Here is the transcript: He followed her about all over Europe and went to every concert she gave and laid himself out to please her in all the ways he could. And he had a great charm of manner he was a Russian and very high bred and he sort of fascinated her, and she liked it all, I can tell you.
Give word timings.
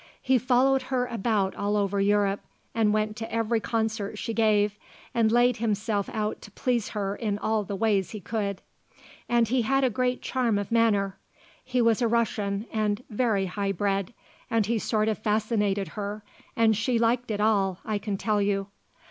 He 0.19 0.39
followed 0.39 0.81
her 0.89 1.05
about 1.05 1.53
all 1.55 1.77
over 1.77 2.01
Europe 2.01 2.41
and 2.73 2.91
went 2.91 3.15
to 3.17 3.31
every 3.31 3.59
concert 3.59 4.17
she 4.17 4.33
gave 4.33 4.79
and 5.13 5.31
laid 5.31 5.57
himself 5.57 6.09
out 6.11 6.41
to 6.41 6.49
please 6.49 6.89
her 6.97 7.15
in 7.15 7.37
all 7.37 7.63
the 7.63 7.75
ways 7.75 8.09
he 8.09 8.19
could. 8.19 8.63
And 9.29 9.47
he 9.47 9.61
had 9.61 9.83
a 9.83 9.91
great 9.91 10.23
charm 10.23 10.57
of 10.57 10.71
manner 10.71 11.19
he 11.63 11.83
was 11.83 12.01
a 12.01 12.07
Russian 12.07 12.65
and 12.73 13.03
very 13.11 13.45
high 13.45 13.73
bred 13.73 14.11
and 14.49 14.65
he 14.65 14.79
sort 14.79 15.07
of 15.07 15.19
fascinated 15.19 15.89
her, 15.89 16.23
and 16.55 16.75
she 16.75 16.97
liked 16.97 17.29
it 17.29 17.39
all, 17.39 17.77
I 17.85 17.99
can 17.99 18.17
tell 18.17 18.41
you. 18.41 18.69